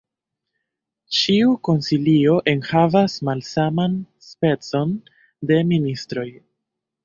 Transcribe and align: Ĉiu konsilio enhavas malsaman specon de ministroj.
Ĉiu 1.17 1.51
konsilio 1.69 2.33
enhavas 2.55 3.19
malsaman 3.31 4.01
specon 4.31 4.99
de 5.53 5.63
ministroj. 5.75 6.29